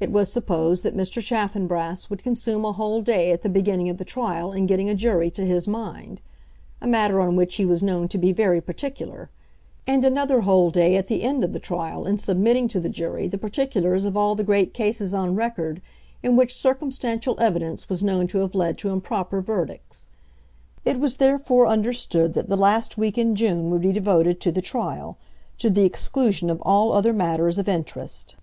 [0.00, 1.22] It was supposed that Mr.
[1.22, 4.94] Chaffanbrass would consume a whole day at the beginning of the trial in getting a
[4.94, 6.20] jury to his mind,
[6.82, 9.30] a matter on which he was known to be very particular,
[9.86, 13.28] and another whole day at the end of the trial in submitting to the jury
[13.28, 15.80] the particulars of all the great cases on record
[16.22, 20.10] in which circumstantial evidence was known to have led to improper verdicts.
[20.84, 24.60] It was therefore understood that the last week in June would be devoted to the
[24.60, 25.16] trial,
[25.56, 28.36] to the exclusion of all other matters of interest.